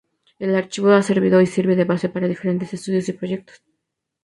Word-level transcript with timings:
El 0.39 0.55
archivo 0.55 0.89
ha 0.93 1.03
servido 1.03 1.39
y 1.41 1.45
sirve 1.45 1.75
de 1.75 1.85
base 1.85 2.09
para 2.09 2.27
diferentes 2.27 2.73
estudios 2.73 3.07
y 3.09 3.13
proyectos. 3.13 3.61